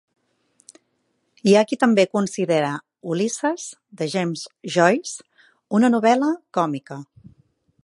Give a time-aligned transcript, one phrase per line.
[1.49, 2.71] Hi ha qui també considera
[3.15, 3.67] "Ulisses"
[4.01, 5.47] de James Joyce
[5.81, 7.01] una novel·la còmica.